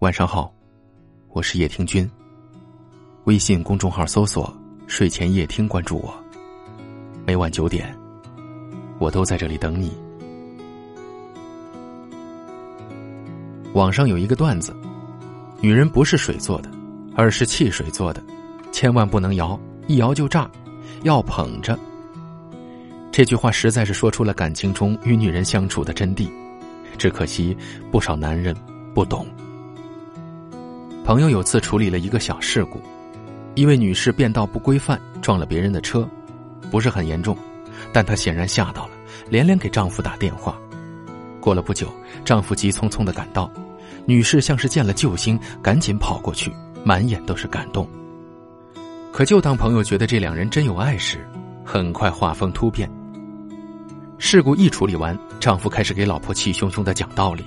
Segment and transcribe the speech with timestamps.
[0.00, 0.54] 晚上好，
[1.30, 2.08] 我是叶听君。
[3.24, 6.14] 微信公众号搜索“睡前夜听”，关注我。
[7.26, 7.92] 每晚九点，
[9.00, 9.92] 我都在这里等你。
[13.72, 14.72] 网上有一个段子：
[15.60, 16.70] 女人不是水做的，
[17.16, 18.22] 而是汽水做的，
[18.70, 19.58] 千万不能摇，
[19.88, 20.48] 一摇就炸，
[21.02, 21.76] 要捧着。
[23.10, 26.30] 这句话实在是说出了感情中与女人相处的真谛，
[26.96, 27.56] 只可惜
[27.90, 28.54] 不少男人
[28.94, 29.26] 不懂。
[31.08, 32.82] 朋友有次处理了一个小事故，
[33.54, 36.06] 一位女士变道不规范撞了别人的车，
[36.70, 37.34] 不是很严重，
[37.94, 38.90] 但她显然吓到了，
[39.30, 40.54] 连连给丈夫打电话。
[41.40, 41.90] 过了不久，
[42.26, 43.50] 丈夫急匆匆的赶到，
[44.04, 46.52] 女士像是见了救星，赶紧跑过去，
[46.84, 47.88] 满眼都是感动。
[49.10, 51.26] 可就当朋友觉得这两人真有爱时，
[51.64, 52.86] 很快画风突变。
[54.18, 57.46] 事故一处理完，丈夫开始给老婆气汹汹的讲道理。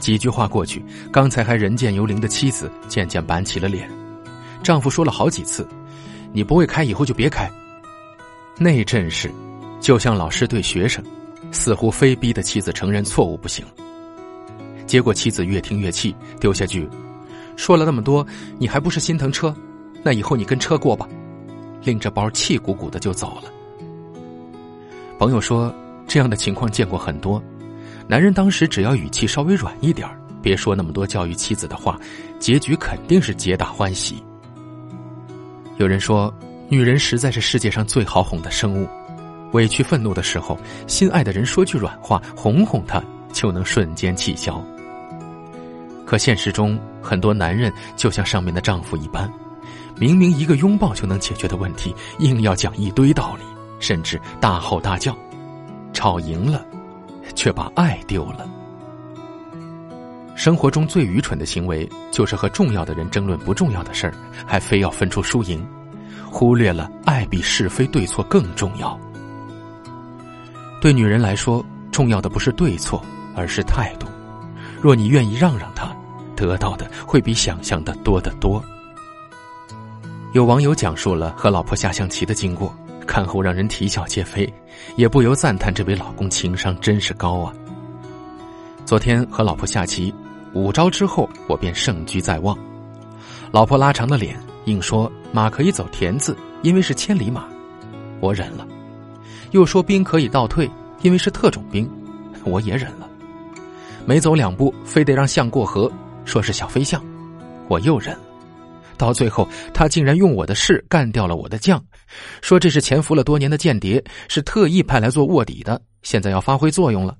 [0.00, 0.82] 几句话过去，
[1.12, 3.88] 刚才还人见犹怜的妻子渐渐板起了脸。
[4.62, 5.68] 丈夫说了好几次
[6.32, 7.48] ：“你不会开，以后就别开。”
[8.58, 9.30] 那阵势，
[9.80, 11.04] 就像老师对学生，
[11.52, 13.64] 似乎非逼的妻子承认错误不行。
[14.86, 16.88] 结果妻子越听越气，丢下句
[17.56, 18.26] ：“说了那么多，
[18.58, 19.54] 你还不是心疼车？
[20.02, 21.08] 那以后你跟车过吧。”
[21.82, 23.50] 拎着包气鼓鼓的就走了。
[25.18, 25.74] 朋友说，
[26.06, 27.42] 这样的情况见过很多。
[28.10, 30.08] 男人当时只要语气稍微软一点
[30.42, 31.96] 别说那么多教育妻子的话，
[32.40, 34.20] 结局肯定是皆大欢喜。
[35.76, 36.34] 有人说，
[36.68, 38.88] 女人实在是世界上最好哄的生物，
[39.52, 40.58] 委屈愤怒的时候，
[40.88, 43.00] 心爱的人说句软话，哄哄她
[43.32, 44.60] 就能瞬间气消。
[46.04, 49.32] 可现实中，很多男人就像上面的丈夫一般，
[49.94, 53.44] 明明一个拥抱就能解决的问题，硬要讲一堆道理，
[53.78, 55.16] 甚至大吼大叫，
[55.92, 56.66] 吵赢了。
[57.34, 58.48] 却把爱丢了。
[60.36, 64.14] 生活中最愚蠢的行为，就是和重要的人争论不重要的事儿，
[64.46, 65.62] 还非要分出输赢，
[66.30, 68.98] 忽略了爱比是非对错更重要。
[70.80, 71.62] 对女人来说，
[71.92, 73.04] 重要的不是对错，
[73.36, 74.06] 而是态度。
[74.80, 75.94] 若你愿意让让她，
[76.34, 78.64] 得到的会比想象的多得多。
[80.32, 82.74] 有网友讲述了和老婆下象棋的经过。
[83.10, 84.48] 看后让人啼笑皆非，
[84.94, 87.52] 也不由赞叹这位老公情商真是高啊。
[88.86, 90.14] 昨天和老婆下棋，
[90.52, 92.56] 五招之后我便胜局在望。
[93.50, 97.48] 老婆拉长了脸，硬说马可以走田字，因为是千里马，
[98.20, 98.64] 我忍了；
[99.50, 100.70] 又说兵可以倒退，
[101.02, 101.90] 因为是特种兵，
[102.44, 103.10] 我也忍了。
[104.06, 105.90] 没走两步，非得让象过河，
[106.24, 107.04] 说是小飞象，
[107.66, 108.22] 我又忍了。
[108.96, 111.82] 到最后，他竟然用我的士干掉了我的将，
[112.42, 117.18] 说这是潜伏了多年的间谍，是特意派来做卧底的，现在要发挥作用了。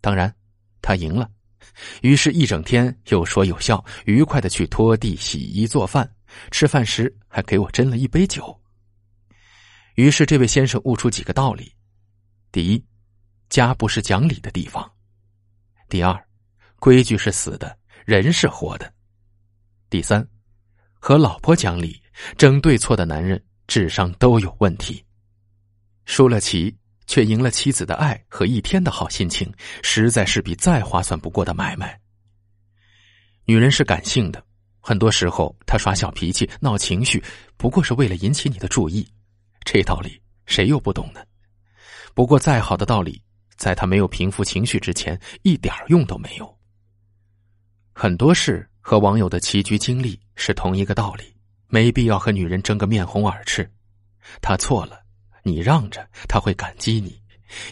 [0.00, 0.34] 当然，
[0.82, 1.30] 他赢了，
[2.02, 6.10] 于是，一整天有说有笑，愉快的去拖地、洗衣、做饭，
[6.50, 8.54] 吃饭时还给我斟了一杯酒。
[9.94, 11.72] 于是，这位先生悟出几个道理：
[12.52, 12.84] 第一，
[13.48, 14.84] 家不是讲理的地方；
[15.88, 16.22] 第二，
[16.78, 18.86] 规矩是死的，人是活的；
[19.88, 20.26] 第三。
[21.06, 22.02] 和老婆讲理、
[22.38, 25.04] 争对错的男人，智商都有问题。
[26.04, 26.74] 输了棋，
[27.06, 29.52] 却赢了妻子的爱和一天的好心情，
[29.82, 31.98] 实在是比再划算不过的买卖。
[33.44, 34.44] 女人是感性的，
[34.80, 37.22] 很多时候她耍小脾气、闹情绪，
[37.56, 39.06] 不过是为了引起你的注意。
[39.64, 41.20] 这道理谁又不懂呢？
[42.14, 43.22] 不过再好的道理，
[43.56, 46.58] 在她没有平复情绪之前，一点用都没有。
[47.92, 48.68] 很多事。
[48.86, 51.33] 和网友的棋局经历是同一个道理，
[51.74, 53.68] 没必要和女人争个面红耳赤。
[54.40, 55.00] 他错了，
[55.42, 57.20] 你让着他会感激你，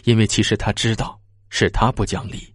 [0.03, 1.17] 因为其实他知道
[1.49, 2.53] 是他不讲理。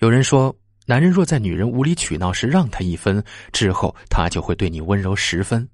[0.00, 0.54] 有人说，
[0.84, 5.66] 男人若在女人无理取闹时让他一分，之后他就会对你温柔十分。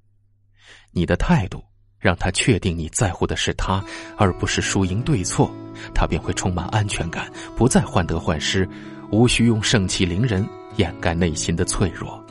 [0.93, 1.61] 你的态度
[1.99, 3.85] 让他确定你在乎的是他，
[4.17, 5.53] 而不是输赢对错，
[5.93, 8.69] 他便会充满安全感，不再患得患失，
[9.11, 10.49] 无需用盛气凌人。
[10.77, 12.22] 掩盖内心的脆弱。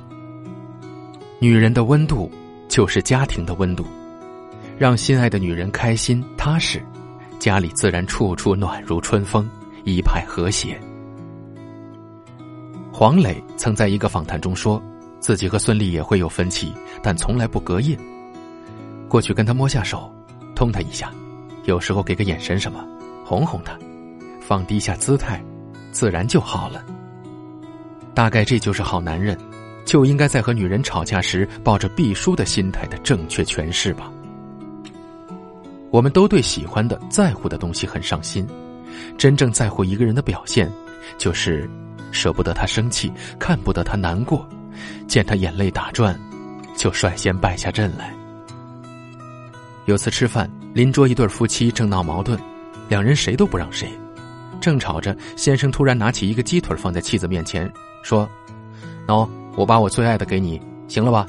[1.43, 2.31] 女人的温度
[2.67, 3.83] 就是家庭的温度，
[4.77, 6.79] 让心爱的女人开心踏实，
[7.39, 9.49] 家里自然处处暖如春风，
[9.83, 10.79] 一派和谐。
[12.93, 14.79] 黄磊曾在一个访谈中说，
[15.19, 16.71] 自己和孙俪也会有分歧，
[17.01, 17.97] 但从来不隔夜。
[19.09, 20.13] 过去跟他摸下手，
[20.53, 21.11] 通他一下，
[21.65, 22.85] 有时候给个眼神什么，
[23.25, 23.75] 哄哄他，
[24.39, 25.43] 放低下姿态，
[25.91, 26.85] 自然就好了。
[28.13, 29.35] 大概这就是好男人，
[29.85, 34.11] 就应该在和女人吵架时抱着必输的心态的正确诠释吧。
[35.89, 38.47] 我们都对喜欢的、在乎的东西很上心，
[39.17, 40.71] 真正在乎一个人的表现，
[41.17, 41.69] 就是
[42.11, 44.47] 舍不得他生气，看不得他难过，
[45.07, 46.17] 见他眼泪打转，
[46.77, 48.13] 就率先败下阵来。
[49.85, 52.39] 有次吃饭，邻桌一对夫妻正闹矛盾，
[52.87, 53.91] 两人谁都不让谁，
[54.61, 57.69] 正吵着，先生突然拿起一个鸡腿放在妻子面前，
[58.01, 58.29] 说
[59.07, 61.25] ：“喏，我把我最爱的给你，行了吧？”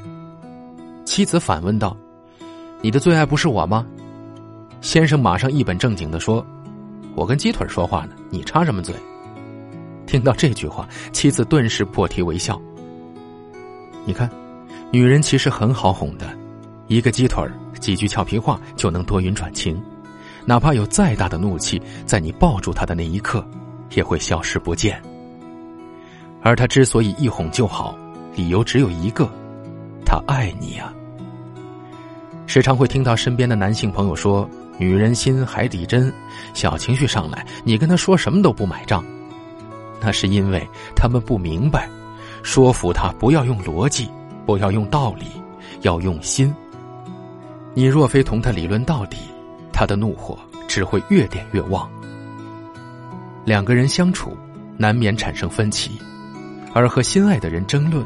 [1.05, 1.97] 妻子反问道
[2.81, 3.87] ：“你的最爱不是我吗？”
[4.81, 6.45] 先生马上一本正经的说
[7.15, 8.95] ：“我跟鸡腿说话呢，你插什么嘴？”
[10.07, 12.61] 听到这句话，妻子顿时破涕为笑。
[14.05, 14.29] 你看，
[14.91, 16.27] 女人其实很好哄的，
[16.89, 17.43] 一个鸡腿
[17.81, 19.81] 几句俏皮话就能多云转晴，
[20.45, 23.47] 哪怕有再大的怒气，在你抱住她的那一刻，
[23.95, 25.01] 也会消失不见。
[26.43, 27.97] 而她之所以一哄就好，
[28.35, 29.31] 理由只有一个：
[30.05, 30.93] 他爱你啊。
[32.47, 34.49] 时常会听到身边的男性朋友说。
[34.79, 36.13] 女人心海底针，
[36.55, 39.05] 小情绪上来，你跟他说什么都不买账，
[40.01, 41.89] 那是因为他们不明白，
[42.43, 44.11] 说服他不要用逻辑，
[44.45, 45.27] 不要用道理，
[45.83, 46.53] 要用心。
[47.75, 49.19] 你若非同他理论到底，
[49.73, 50.37] 他的怒火
[50.67, 51.89] 只会越点越旺。
[53.45, 54.37] 两个人相处，
[54.79, 56.01] 难免产生分歧，
[56.73, 58.05] 而和心爱的人争论，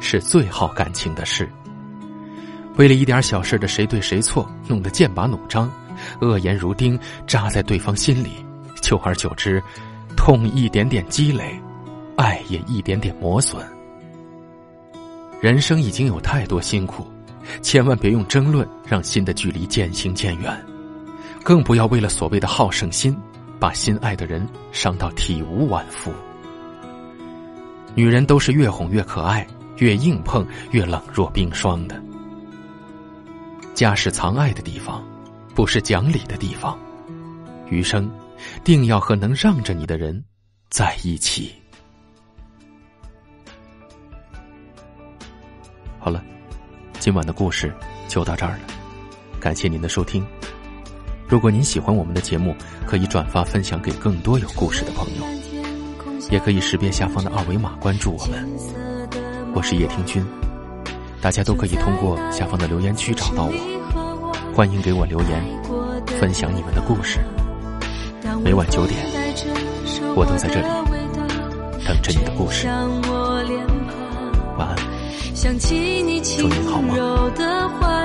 [0.00, 1.48] 是最耗感情的事。
[2.76, 5.70] 为了一点小事的谁对谁错，弄得剑拔弩张。
[6.20, 8.44] 恶言如钉扎在对方心里，
[8.82, 9.62] 久而久之，
[10.14, 11.58] 痛一点点积累，
[12.16, 13.66] 爱也一点点磨损。
[15.40, 17.06] 人生已经有太多辛苦，
[17.62, 20.54] 千万别用争论让心的距离渐行渐远，
[21.42, 23.16] 更不要为了所谓的好胜心，
[23.58, 26.12] 把心爱的人伤到体无完肤。
[27.94, 29.46] 女人都是越哄越可爱，
[29.78, 32.00] 越硬碰越冷若冰霜的。
[33.74, 35.04] 家是藏爱的地方。
[35.54, 36.78] 不是讲理的地方，
[37.70, 38.10] 余生
[38.62, 40.22] 定要和能让着你的人
[40.68, 41.50] 在一起。
[45.98, 46.22] 好了，
[46.98, 47.74] 今晚的故事
[48.06, 48.60] 就到这儿了，
[49.40, 50.22] 感谢您的收听。
[51.26, 52.54] 如果您喜欢我们的节目，
[52.86, 55.24] 可以转发分享给更多有故事的朋友，
[56.30, 58.95] 也可以识别下方的二维码关注我们。
[59.56, 60.22] 我是叶听君，
[61.18, 64.36] 大家都可以通过下方的留言区找到我。
[64.54, 65.42] 欢迎给我留言，
[66.20, 67.20] 分享你们的故事。
[68.44, 69.00] 每晚九点，
[70.14, 70.66] 我都在这里
[71.86, 72.66] 等着你的故事。
[74.58, 74.76] 晚安，
[76.38, 77.95] 祝你好梦。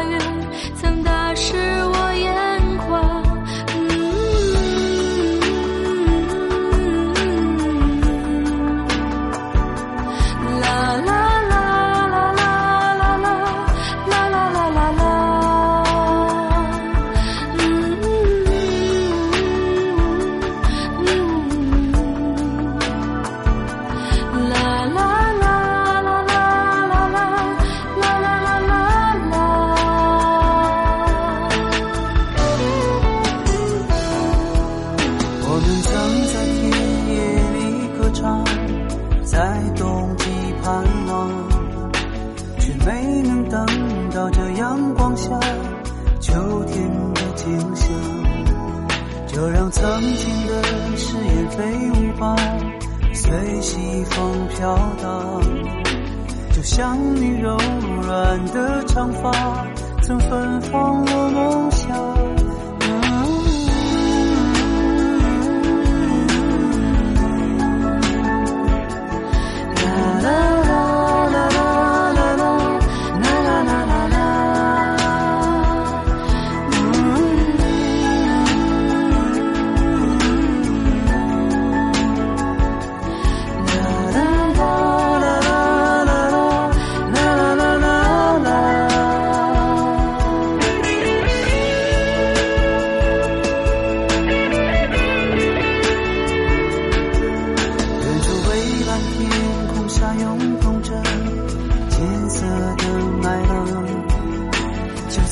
[44.72, 45.38] 阳光下，
[46.22, 46.32] 秋
[46.64, 47.90] 天的景象
[49.28, 50.64] 就让曾经的
[50.96, 52.34] 誓言飞舞吧，
[53.14, 54.74] 随西风飘
[55.04, 55.42] 荡。
[56.54, 57.58] 就像你柔
[58.02, 59.30] 软的长发，
[60.04, 62.21] 曾芬芳我梦乡。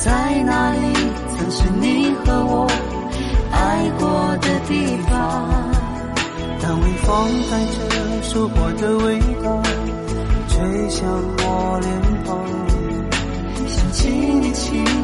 [0.03, 0.77] 在哪里？
[1.35, 2.67] 曾是你和我
[3.51, 5.11] 爱过的地方。
[6.61, 7.07] 当微风
[7.49, 7.77] 带着
[8.23, 9.61] 收获的味道
[10.47, 11.89] 吹向我脸
[12.25, 12.29] 庞，
[13.67, 14.98] 想起你轻。